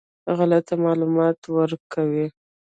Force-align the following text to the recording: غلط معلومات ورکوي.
غلط 0.37 0.67
معلومات 0.83 1.39
ورکوي. 1.55 2.25